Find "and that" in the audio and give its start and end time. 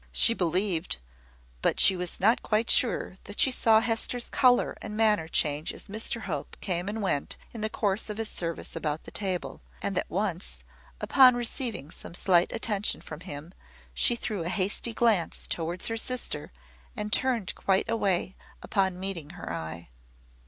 9.79-10.09